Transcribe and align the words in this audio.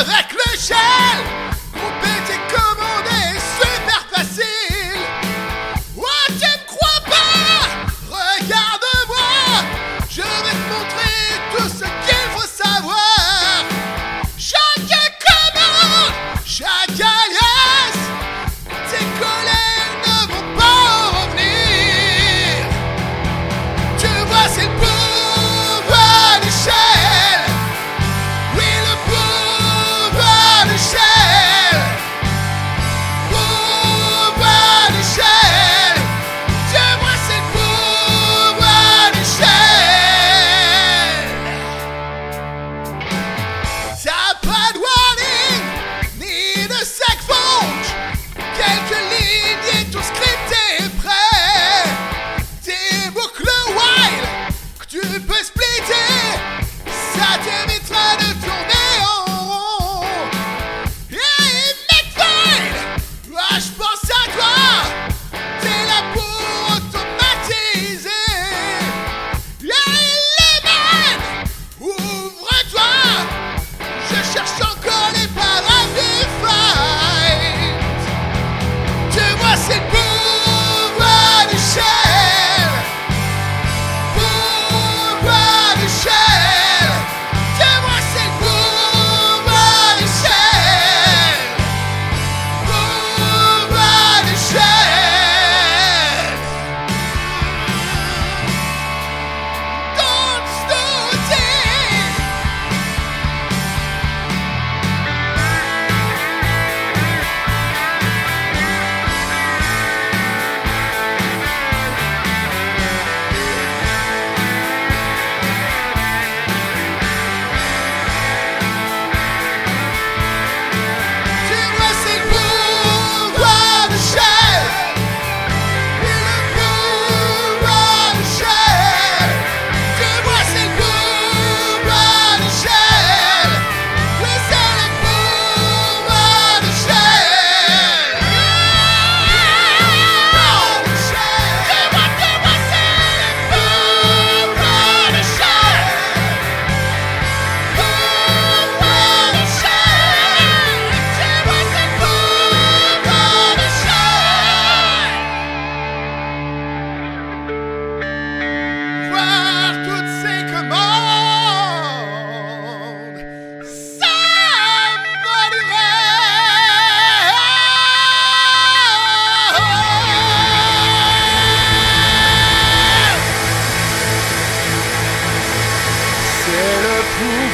avec 0.00 0.32
le 0.32 0.58
gel. 0.58 1.18
Mon 1.74 1.90
petit 2.00 2.38
commande 2.48 3.06
est 3.06 3.38
super 3.60 4.02
facile. 4.12 5.02
Ouais, 5.94 6.26
tu 6.28 6.46
me 6.46 6.66
crois 6.66 7.00
pas 7.04 7.68
Regarde-moi, 8.08 9.30
je 10.08 10.22
vais 10.22 10.56
te 10.60 10.64
montrer 10.72 11.20
tout 11.54 11.68
ce 11.68 11.84
qu'il 11.84 12.26
faut 12.34 12.48
savoir. 12.64 13.64
Chaque 14.38 14.88
commande, 15.26 16.14
chaque 16.46 17.00
alias, 17.00 18.00
tes 18.90 19.06
collègues 19.20 19.96
ne 20.06 20.16
vont 20.32 20.48
pas 20.58 20.92
revenir. 21.18 22.56
Tu 23.98 24.06
vois, 24.28 24.48
c'est 24.48 24.69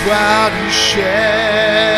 While 0.06 0.52
and 0.52 0.72
share. 0.72 1.96